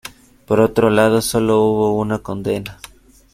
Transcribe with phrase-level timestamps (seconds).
[0.47, 2.79] Por otro lado, solo hubo una condena.